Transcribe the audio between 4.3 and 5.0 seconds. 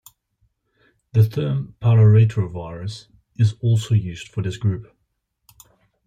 this group.